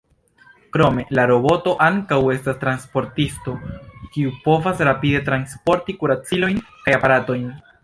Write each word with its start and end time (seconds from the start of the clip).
Krome, 0.77 1.03
la 1.19 1.25
roboto 1.31 1.73
ankaŭ 1.87 2.17
estas 2.37 2.57
"transportisto", 2.63 3.55
kiu 4.17 4.33
povas 4.47 4.83
rapide 4.91 5.23
transporti 5.31 5.99
kuracilojn 6.01 6.61
kaj 6.75 6.99
aparatojn. 7.01 7.49